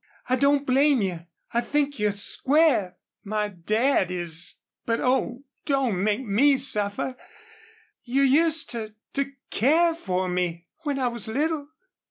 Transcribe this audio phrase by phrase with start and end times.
[0.27, 1.27] I don't blame you.
[1.51, 2.97] I think you're square.
[3.23, 4.55] My dad is....
[4.83, 7.15] But, oh, don't make ME suffer!
[8.03, 11.67] You used to to care for me, when I was little."